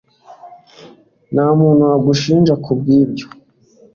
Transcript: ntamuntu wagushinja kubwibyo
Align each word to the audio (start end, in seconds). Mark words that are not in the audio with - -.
ntamuntu 1.33 1.81
wagushinja 1.89 2.53
kubwibyo 2.63 3.27